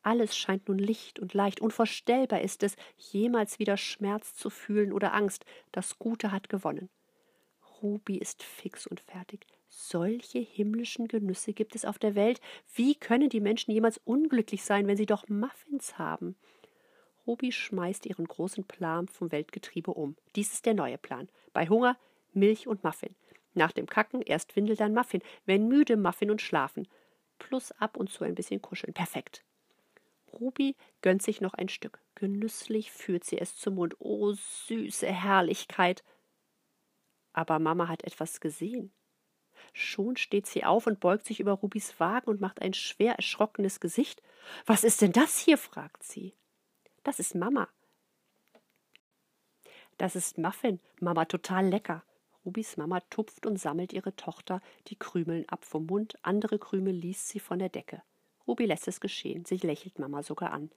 Alles 0.04 0.38
scheint 0.38 0.70
nun 0.70 0.80
licht 0.80 1.20
und 1.20 1.34
leicht. 1.34 1.60
Unvorstellbar 1.60 2.42
ist 2.42 2.64
es, 2.64 2.78
jemals 2.98 3.60
wieder 3.60 3.76
Schmerz 3.76 4.36
zu 4.36 4.50
fühlen 4.50 4.94
oder 4.94 5.14
Angst. 5.14 5.44
Das 5.74 6.00
Gute 6.00 6.32
hat 6.32 6.48
gewonnen. 6.48 6.90
Ruby 7.82 8.18
ist 8.18 8.42
fix 8.42 8.88
und 8.88 9.02
fertig. 9.02 9.46
Solche 9.68 10.40
himmlischen 10.40 11.10
Genüsse 11.10 11.52
gibt 11.52 11.76
es 11.76 11.84
auf 11.84 12.00
der 12.00 12.16
Welt. 12.16 12.40
Wie 12.74 12.96
können 12.96 13.28
die 13.28 13.42
Menschen 13.42 13.72
jemals 13.72 13.98
unglücklich 14.06 14.64
sein, 14.64 14.88
wenn 14.88 14.96
sie 14.96 15.06
doch 15.06 15.28
Muffins 15.28 15.98
haben? 15.98 16.38
Ruby 17.26 17.52
schmeißt 17.52 18.06
ihren 18.06 18.26
großen 18.26 18.66
Plan 18.66 19.08
vom 19.08 19.32
Weltgetriebe 19.32 19.92
um. 19.92 20.16
Dies 20.36 20.54
ist 20.54 20.66
der 20.66 20.74
neue 20.74 20.98
Plan. 20.98 21.30
Bei 21.54 21.68
Hunger 21.68 21.98
Milch 22.34 22.68
und 22.68 22.84
Muffin. 22.84 23.16
Nach 23.54 23.72
dem 23.72 23.86
Kacken 23.86 24.22
erst 24.22 24.56
Windel, 24.56 24.76
dann 24.76 24.94
Muffin. 24.94 25.22
Wenn 25.46 25.68
müde, 25.68 25.96
Muffin 25.98 26.32
und 26.32 26.42
schlafen. 26.42 26.88
Plus 27.40 27.72
ab 27.74 27.98
und 27.98 28.10
zu 28.10 28.24
ein 28.24 28.36
bisschen 28.36 28.62
kuscheln. 28.62 28.94
Perfekt. 28.94 29.44
Ruby 30.34 30.76
gönnt 31.02 31.22
sich 31.22 31.42
noch 31.42 31.54
ein 31.54 31.70
Stück. 31.70 32.00
Genüsslich 32.16 32.92
führt 32.92 33.24
sie 33.24 33.38
es 33.38 33.56
zum 33.56 33.76
Mund. 33.76 33.96
Oh, 34.00 34.34
süße 34.34 35.08
Herrlichkeit. 35.08 36.04
Aber 37.32 37.60
Mama 37.60 37.88
hat 37.88 38.04
etwas 38.04 38.40
gesehen. 38.40 38.92
Schon 39.72 40.18
steht 40.18 40.48
sie 40.48 40.64
auf 40.64 40.88
und 40.88 41.00
beugt 41.00 41.26
sich 41.26 41.40
über 41.40 41.54
Rubis 41.54 42.00
Wagen 42.00 42.30
und 42.30 42.42
macht 42.42 42.62
ein 42.62 42.74
schwer 42.74 43.16
erschrockenes 43.16 43.80
Gesicht. 43.80 44.22
Was 44.66 44.84
ist 44.84 45.02
denn 45.02 45.12
das 45.12 45.40
hier? 45.40 45.58
fragt 45.58 46.04
sie. 46.04 46.34
Das 47.04 47.20
ist 47.20 47.36
Mama. 47.36 47.68
Das 49.98 50.16
ist 50.16 50.38
Muffin, 50.38 50.80
Mama 51.02 51.26
total 51.26 51.68
lecker. 51.68 52.04
Rubis 52.46 52.78
Mama 52.78 53.02
tupft 53.10 53.46
und 53.46 53.58
sammelt 53.58 53.94
ihre 53.94 54.16
Tochter 54.16 54.62
die 54.88 54.96
Krümeln 54.96 55.48
ab 55.50 55.66
vom 55.66 55.86
Mund, 55.86 56.18
andere 56.24 56.60
Krümel 56.60 56.94
liest 56.94 57.28
sie 57.28 57.40
von 57.40 57.60
der 57.60 57.70
Decke. 57.70 58.02
Ruby 58.48 58.66
lässt 58.66 58.88
es 58.88 59.00
geschehen, 59.00 59.46
sie 59.46 59.58
lächelt 59.58 60.00
Mama 60.00 60.24
sogar 60.24 60.52
an. 60.52 60.72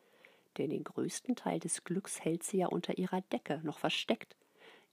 Denn 0.58 0.70
den 0.70 0.84
größten 0.84 1.36
Teil 1.36 1.60
des 1.60 1.84
Glücks 1.84 2.20
hält 2.20 2.42
sie 2.42 2.58
ja 2.58 2.68
unter 2.68 2.98
ihrer 2.98 3.20
Decke, 3.20 3.60
noch 3.62 3.78
versteckt. 3.78 4.36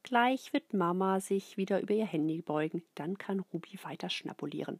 Gleich 0.04 0.54
wird 0.54 0.74
Mama 0.74 1.20
sich 1.20 1.58
wieder 1.58 1.82
über 1.82 1.94
ihr 1.94 2.06
Handy 2.06 2.42
beugen, 2.42 2.84
dann 2.96 3.18
kann 3.18 3.40
Ruby 3.40 3.80
weiter 3.84 4.10
schnapulieren. 4.10 4.80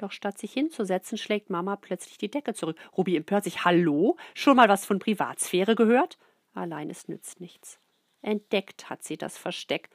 Doch 0.00 0.12
statt 0.12 0.38
sich 0.38 0.54
hinzusetzen, 0.54 1.18
schlägt 1.18 1.50
Mama 1.50 1.76
plötzlich 1.76 2.16
die 2.16 2.30
Decke 2.30 2.54
zurück. 2.54 2.78
Ruby 2.96 3.16
empört 3.16 3.44
sich. 3.44 3.66
Hallo? 3.66 4.16
Schon 4.32 4.56
mal 4.56 4.70
was 4.70 4.86
von 4.86 4.98
Privatsphäre 4.98 5.74
gehört? 5.74 6.16
Allein 6.54 6.88
es 6.88 7.06
nützt 7.06 7.38
nichts. 7.38 7.78
Entdeckt 8.22 8.88
hat 8.88 9.04
sie 9.04 9.18
das 9.18 9.36
Versteck. 9.36 9.90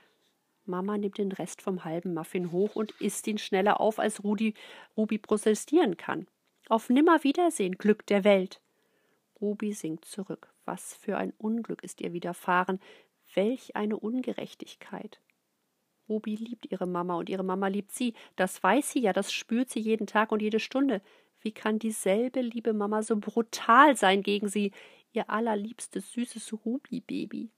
Mama 0.63 0.99
nimmt 0.99 1.17
den 1.17 1.31
Rest 1.31 1.63
vom 1.63 1.85
halben 1.85 2.13
Muffin 2.13 2.51
hoch 2.51 2.75
und 2.75 2.91
isst 3.01 3.25
ihn 3.25 3.39
schneller 3.39 3.81
auf, 3.81 3.97
als 3.97 4.23
Rudi, 4.23 4.53
Ruby 4.95 5.17
protestieren 5.17 5.97
kann. 5.97 6.27
Auf 6.69 6.89
Nimmerwiedersehen, 6.89 7.75
Glück 7.79 8.05
der 8.05 8.23
Welt. 8.23 8.61
Ruby 9.41 9.73
sinkt 9.73 10.05
zurück. 10.05 10.53
Was 10.65 10.93
für 10.93 11.17
ein 11.17 11.33
Unglück 11.39 11.83
ist 11.83 11.99
ihr 11.99 12.13
widerfahren. 12.13 12.79
Welch 13.33 13.75
eine 13.75 13.97
Ungerechtigkeit. 13.97 15.19
Ruby 16.07 16.35
liebt 16.35 16.71
ihre 16.71 16.85
Mama 16.87 17.15
und 17.15 17.29
ihre 17.29 17.43
Mama 17.43 17.67
liebt 17.67 17.91
sie. 17.91 18.13
Das 18.35 18.61
weiß 18.61 18.91
sie 18.91 19.01
ja, 19.01 19.13
das 19.13 19.31
spürt 19.31 19.69
sie 19.69 19.79
jeden 19.79 20.07
Tag 20.07 20.31
und 20.31 20.41
jede 20.41 20.59
Stunde. 20.59 21.01
Wie 21.41 21.51
kann 21.51 21.79
dieselbe 21.79 22.41
liebe 22.41 22.73
Mama 22.73 23.03
so 23.03 23.17
brutal 23.17 23.95
sein 23.95 24.23
gegen 24.23 24.47
sie, 24.47 24.71
ihr 25.13 25.29
allerliebstes, 25.29 26.11
süßes 26.11 26.53
Ruby-Baby? 26.65 27.51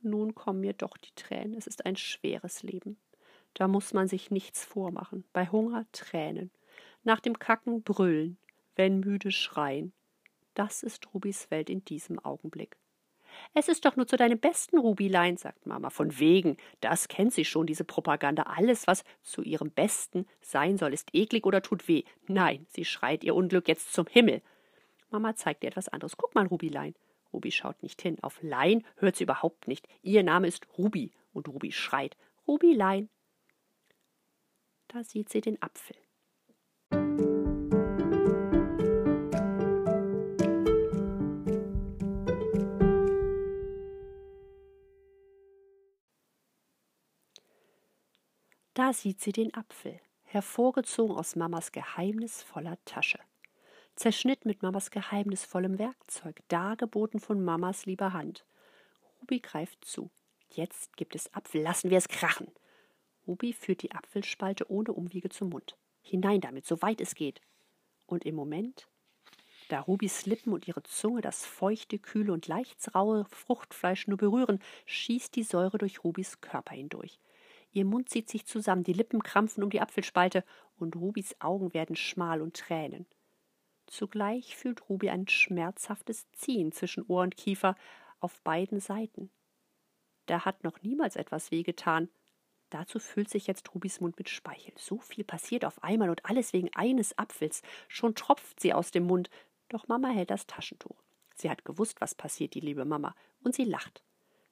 Nun 0.00 0.34
kommen 0.34 0.60
mir 0.60 0.72
doch 0.72 0.96
die 0.96 1.14
Tränen. 1.14 1.54
Es 1.54 1.66
ist 1.66 1.84
ein 1.84 1.96
schweres 1.96 2.62
Leben. 2.62 2.96
Da 3.54 3.66
muss 3.66 3.92
man 3.92 4.08
sich 4.08 4.30
nichts 4.30 4.64
vormachen. 4.64 5.24
Bei 5.32 5.48
Hunger 5.48 5.86
Tränen. 5.92 6.50
Nach 7.02 7.20
dem 7.20 7.38
Kacken 7.38 7.82
brüllen. 7.82 8.38
Wenn 8.76 9.00
müde 9.00 9.32
schreien. 9.32 9.92
Das 10.54 10.82
ist 10.82 11.12
Rubis 11.12 11.50
Welt 11.50 11.70
in 11.70 11.84
diesem 11.84 12.18
Augenblick. 12.18 12.76
Es 13.54 13.68
ist 13.68 13.84
doch 13.84 13.96
nur 13.96 14.06
zu 14.06 14.16
deinem 14.16 14.38
besten, 14.38 14.78
Rubilein, 14.78 15.36
sagt 15.36 15.66
Mama. 15.66 15.90
Von 15.90 16.18
wegen, 16.18 16.56
das 16.80 17.08
kennt 17.08 17.32
sie 17.32 17.44
schon, 17.44 17.66
diese 17.66 17.84
Propaganda. 17.84 18.44
Alles, 18.44 18.86
was 18.86 19.04
zu 19.22 19.42
ihrem 19.42 19.70
Besten 19.70 20.26
sein 20.40 20.78
soll, 20.78 20.92
ist 20.92 21.08
eklig 21.12 21.46
oder 21.46 21.62
tut 21.62 21.88
weh. 21.88 22.04
Nein, 22.26 22.66
sie 22.70 22.84
schreit 22.84 23.24
ihr 23.24 23.34
Unglück 23.34 23.68
jetzt 23.68 23.92
zum 23.92 24.06
Himmel. 24.06 24.42
Mama 25.10 25.34
zeigt 25.34 25.64
ihr 25.64 25.68
etwas 25.68 25.88
anderes. 25.88 26.16
Guck 26.16 26.34
mal, 26.34 26.46
Rubilein. 26.46 26.94
Ruby 27.32 27.50
schaut 27.50 27.82
nicht 27.82 28.00
hin. 28.00 28.16
Auf 28.22 28.38
Lein 28.42 28.84
hört 28.96 29.16
sie 29.16 29.24
überhaupt 29.24 29.68
nicht. 29.68 29.86
Ihr 30.02 30.22
Name 30.22 30.46
ist 30.46 30.66
Ruby. 30.76 31.12
Und 31.32 31.48
Ruby 31.48 31.72
schreit. 31.72 32.16
Rubilein. 32.46 33.08
Da 34.88 35.04
sieht 35.04 35.28
sie 35.28 35.40
den 35.40 35.60
Apfel. 35.62 35.96
Da 48.88 48.94
sieht 48.94 49.20
sie 49.20 49.32
den 49.32 49.52
Apfel, 49.52 50.00
hervorgezogen 50.24 51.14
aus 51.14 51.36
Mamas 51.36 51.72
geheimnisvoller 51.72 52.78
Tasche. 52.86 53.18
Zerschnitt 53.96 54.46
mit 54.46 54.62
Mamas 54.62 54.90
geheimnisvollem 54.90 55.78
Werkzeug, 55.78 56.40
dargeboten 56.48 57.20
von 57.20 57.44
Mamas 57.44 57.84
lieber 57.84 58.14
Hand. 58.14 58.46
Ruby 59.20 59.40
greift 59.40 59.84
zu. 59.84 60.10
Jetzt 60.48 60.96
gibt 60.96 61.14
es 61.14 61.34
Apfel, 61.34 61.60
lassen 61.60 61.90
wir 61.90 61.98
es 61.98 62.08
krachen. 62.08 62.50
Ruby 63.26 63.52
führt 63.52 63.82
die 63.82 63.92
Apfelspalte 63.92 64.70
ohne 64.70 64.94
Umwege 64.94 65.28
zum 65.28 65.50
Mund. 65.50 65.76
Hinein 66.00 66.40
damit, 66.40 66.64
so 66.64 66.80
weit 66.80 67.02
es 67.02 67.14
geht. 67.14 67.42
Und 68.06 68.24
im 68.24 68.36
Moment, 68.36 68.88
da 69.68 69.80
Rubys 69.80 70.24
Lippen 70.24 70.54
und 70.54 70.66
ihre 70.66 70.82
Zunge 70.84 71.20
das 71.20 71.44
feuchte, 71.44 71.98
kühle 71.98 72.32
und 72.32 72.46
leicht 72.46 72.94
raue 72.94 73.26
Fruchtfleisch 73.26 74.06
nur 74.06 74.16
berühren, 74.16 74.60
schießt 74.86 75.36
die 75.36 75.42
Säure 75.42 75.76
durch 75.76 76.04
Rubys 76.04 76.40
Körper 76.40 76.74
hindurch. 76.74 77.20
Ihr 77.72 77.84
Mund 77.84 78.08
zieht 78.08 78.28
sich 78.28 78.46
zusammen, 78.46 78.84
die 78.84 78.92
Lippen 78.92 79.22
krampfen 79.22 79.62
um 79.62 79.70
die 79.70 79.80
Apfelspalte 79.80 80.44
und 80.76 80.96
Rubis 80.96 81.36
Augen 81.40 81.74
werden 81.74 81.96
schmal 81.96 82.40
und 82.40 82.56
Tränen. 82.56 83.06
Zugleich 83.86 84.56
fühlt 84.56 84.88
Ruby 84.88 85.08
ein 85.08 85.28
schmerzhaftes 85.28 86.30
Ziehen 86.32 86.72
zwischen 86.72 87.04
Ohr 87.06 87.22
und 87.22 87.36
Kiefer 87.36 87.74
auf 88.20 88.40
beiden 88.42 88.80
Seiten. 88.80 89.30
Da 90.26 90.44
hat 90.44 90.62
noch 90.62 90.82
niemals 90.82 91.16
etwas 91.16 91.50
wehgetan. 91.50 92.10
Dazu 92.70 92.98
füllt 92.98 93.30
sich 93.30 93.46
jetzt 93.46 93.74
Rubis 93.74 94.00
Mund 94.00 94.18
mit 94.18 94.28
Speichel. 94.28 94.74
So 94.76 94.98
viel 94.98 95.24
passiert 95.24 95.64
auf 95.64 95.82
einmal 95.82 96.10
und 96.10 96.26
alles 96.26 96.52
wegen 96.52 96.70
eines 96.74 97.16
Apfels. 97.16 97.62
Schon 97.88 98.14
tropft 98.14 98.60
sie 98.60 98.74
aus 98.74 98.90
dem 98.90 99.06
Mund. 99.06 99.30
Doch 99.70 99.88
Mama 99.88 100.08
hält 100.08 100.30
das 100.30 100.46
Taschentuch. 100.46 101.02
Sie 101.34 101.48
hat 101.48 101.64
gewusst, 101.64 102.00
was 102.00 102.14
passiert, 102.14 102.54
die 102.54 102.60
liebe 102.60 102.84
Mama, 102.84 103.14
und 103.42 103.54
sie 103.54 103.64
lacht. 103.64 104.02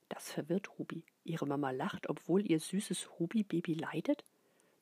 Das 0.09 0.33
verwirrt 0.33 0.79
Ruby. 0.79 1.05
Ihre 1.27 1.47
Mama 1.47 1.71
lacht, 1.71 2.09
obwohl 2.09 2.45
ihr 2.51 2.61
süßes 2.61 3.19
Ruby-Baby 3.19 3.75
leidet? 3.75 4.25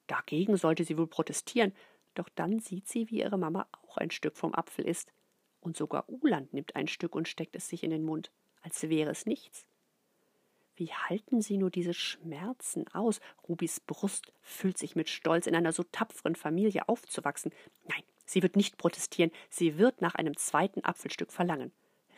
Dagegen 0.07 0.57
sollte 0.57 0.85
sie 0.85 0.99
wohl 0.99 1.07
protestieren, 1.07 1.73
doch 2.15 2.29
dann 2.29 2.61
sieht 2.61 2.89
sie, 2.89 3.11
wie 3.11 3.21
ihre 3.21 3.39
Mama 3.39 3.67
auch 3.83 3.97
ein 3.97 4.11
Stück 4.11 4.37
vom 4.37 4.55
Apfel 4.55 4.87
isst. 4.87 5.13
Und 5.61 5.77
sogar 5.77 6.09
Uland 6.09 6.53
nimmt 6.53 6.77
ein 6.77 6.89
Stück 6.89 7.15
und 7.15 7.29
steckt 7.29 7.57
es 7.57 7.69
sich 7.69 7.83
in 7.83 7.91
den 7.91 8.05
Mund, 8.05 8.31
als 8.63 8.89
wäre 8.89 9.11
es 9.11 9.27
nichts. 9.27 9.67
Wie 10.77 10.93
halten 10.93 11.41
Sie 11.41 11.57
nur 11.57 11.71
diese 11.71 11.95
Schmerzen 11.95 12.89
aus? 12.89 13.21
Rubis 13.49 13.81
Brust 13.81 14.33
füllt 14.43 14.77
sich 14.77 14.97
mit 14.97 15.09
Stolz, 15.09 15.47
in 15.47 15.55
einer 15.55 15.73
so 15.73 15.85
tapferen 15.85 16.35
Familie 16.35 16.89
aufzuwachsen. 16.89 17.53
Nein, 17.85 18.03
sie 18.27 18.43
wird 18.43 18.57
nicht 18.57 18.77
protestieren, 18.77 19.31
sie 19.51 19.79
wird 19.79 20.01
nach 20.01 20.17
einem 20.17 20.37
zweiten 20.37 20.85
Apfelstück 20.85 21.33
verlangen. 21.33 21.73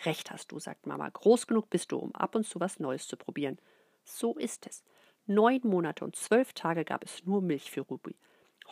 Recht 0.05 0.31
hast 0.31 0.53
du, 0.53 0.59
sagt 0.59 0.87
Mama, 0.87 1.09
groß 1.09 1.47
genug 1.47 1.71
bist 1.71 1.93
du, 1.93 1.99
um 1.99 2.15
ab 2.15 2.35
und 2.35 2.47
zu 2.47 2.59
was 2.59 2.81
Neues 2.81 3.07
zu 3.07 3.17
probieren. 3.17 3.59
So 4.07 4.35
ist 4.35 4.67
es. 4.67 4.85
Neun 5.27 5.61
Monate 5.65 6.05
und 6.05 6.15
zwölf 6.15 6.53
Tage 6.53 6.85
gab 6.85 7.05
es 7.05 7.25
nur 7.25 7.43
Milch 7.43 7.71
für 7.71 7.81
Ruby. 7.81 8.17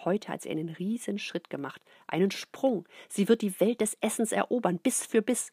Heute 0.05 0.29
hat 0.29 0.43
sie 0.43 0.51
einen 0.51 0.69
riesen 0.69 1.19
Schritt 1.19 1.51
gemacht, 1.51 1.83
einen 2.07 2.31
Sprung. 2.31 2.87
Sie 3.09 3.29
wird 3.29 3.43
die 3.43 3.59
Welt 3.61 3.81
des 3.81 3.97
Essens 4.01 4.33
erobern, 4.33 4.79
Biss 4.79 5.05
für 5.05 5.23
Biss. 5.23 5.51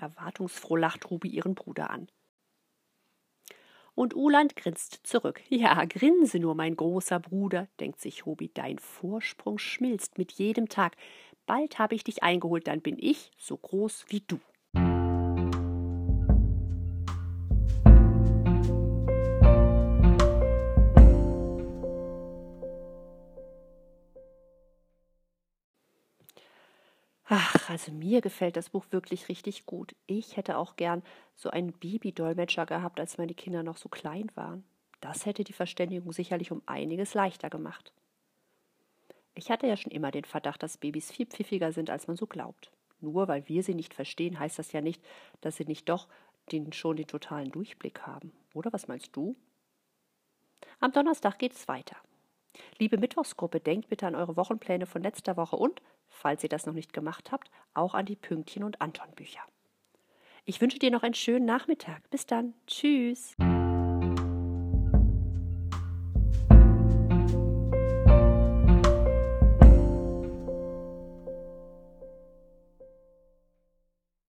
Erwartungsfroh 0.00 0.76
lacht 0.76 1.10
Ruby 1.10 1.28
ihren 1.28 1.56
Bruder 1.56 1.90
an. 1.90 2.08
Und 3.96 4.14
Uland 4.14 4.54
grinst 4.54 5.00
zurück. 5.02 5.42
Ja, 5.48 5.84
grinse 5.84 6.38
nur, 6.38 6.54
mein 6.54 6.76
großer 6.76 7.18
Bruder, 7.18 7.66
denkt 7.80 8.00
sich 8.00 8.24
Ruby, 8.26 8.50
dein 8.54 8.78
Vorsprung 8.78 9.58
schmilzt 9.58 10.18
mit 10.18 10.30
jedem 10.32 10.68
Tag. 10.68 10.96
Bald 11.46 11.80
habe 11.80 11.96
ich 11.96 12.04
dich 12.04 12.22
eingeholt, 12.22 12.68
dann 12.68 12.80
bin 12.80 12.96
ich 12.96 13.32
so 13.36 13.56
groß 13.56 14.04
wie 14.08 14.20
du. 14.20 14.38
Also 27.68 27.92
mir 27.92 28.22
gefällt 28.22 28.56
das 28.56 28.70
Buch 28.70 28.86
wirklich 28.92 29.28
richtig 29.28 29.66
gut. 29.66 29.94
Ich 30.06 30.38
hätte 30.38 30.56
auch 30.56 30.76
gern 30.76 31.02
so 31.36 31.50
einen 31.50 31.74
Babydolmetscher 31.74 32.64
gehabt, 32.64 32.98
als 32.98 33.18
meine 33.18 33.34
Kinder 33.34 33.62
noch 33.62 33.76
so 33.76 33.90
klein 33.90 34.30
waren. 34.34 34.64
Das 35.02 35.26
hätte 35.26 35.44
die 35.44 35.52
Verständigung 35.52 36.10
sicherlich 36.12 36.50
um 36.50 36.62
einiges 36.64 37.12
leichter 37.12 37.50
gemacht. 37.50 37.92
Ich 39.34 39.50
hatte 39.50 39.66
ja 39.66 39.76
schon 39.76 39.92
immer 39.92 40.10
den 40.10 40.24
Verdacht, 40.24 40.62
dass 40.62 40.78
Babys 40.78 41.12
viel 41.12 41.26
pfiffiger 41.26 41.72
sind, 41.72 41.90
als 41.90 42.06
man 42.06 42.16
so 42.16 42.26
glaubt. 42.26 42.72
Nur 43.00 43.28
weil 43.28 43.46
wir 43.50 43.62
sie 43.62 43.74
nicht 43.74 43.92
verstehen, 43.92 44.38
heißt 44.38 44.58
das 44.58 44.72
ja 44.72 44.80
nicht, 44.80 45.04
dass 45.42 45.56
sie 45.58 45.66
nicht 45.66 45.90
doch 45.90 46.08
den, 46.50 46.72
schon 46.72 46.96
den 46.96 47.06
totalen 47.06 47.50
Durchblick 47.50 48.00
haben. 48.06 48.32
Oder 48.54 48.72
was 48.72 48.88
meinst 48.88 49.14
du? 49.14 49.36
Am 50.80 50.92
Donnerstag 50.92 51.38
geht 51.38 51.52
es 51.52 51.68
weiter. 51.68 51.96
Liebe 52.78 52.98
Mittwochsgruppe, 52.98 53.60
denkt 53.60 53.88
bitte 53.88 54.06
an 54.06 54.14
eure 54.14 54.36
Wochenpläne 54.36 54.86
von 54.86 55.02
letzter 55.02 55.36
Woche 55.36 55.56
und, 55.56 55.82
falls 56.08 56.42
ihr 56.42 56.48
das 56.48 56.66
noch 56.66 56.74
nicht 56.74 56.92
gemacht 56.92 57.32
habt, 57.32 57.50
auch 57.74 57.94
an 57.94 58.06
die 58.06 58.16
Pünktchen 58.16 58.64
und 58.64 58.80
Anton 58.80 59.10
Bücher. 59.14 59.40
Ich 60.44 60.60
wünsche 60.60 60.78
dir 60.78 60.90
noch 60.90 61.02
einen 61.02 61.14
schönen 61.14 61.44
Nachmittag. 61.44 62.08
Bis 62.10 62.24
dann. 62.24 62.54
Tschüss. 62.66 63.34